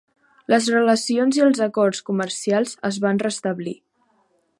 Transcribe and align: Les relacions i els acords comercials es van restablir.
Les 0.51 0.69
relacions 0.75 1.37
i 1.39 1.43
els 1.47 1.61
acords 1.65 2.01
comercials 2.07 2.73
es 2.91 2.99
van 3.05 3.21
restablir. 3.27 3.75